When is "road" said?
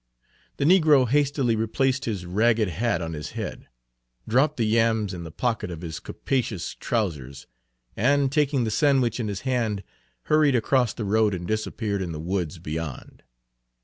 11.05-11.35